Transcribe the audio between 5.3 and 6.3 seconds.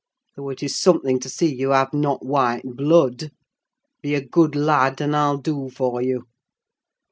do for you.